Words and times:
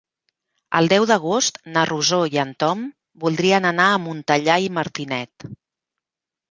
El 0.79 0.87
deu 0.93 1.05
d'agost 1.11 1.59
na 1.75 1.83
Rosó 1.91 2.21
i 2.37 2.41
en 2.45 2.55
Tom 2.65 2.83
voldrien 3.27 3.69
anar 3.75 3.87
a 3.93 4.01
Montellà 4.09 4.61
i 4.69 4.77
Martinet. 4.81 5.51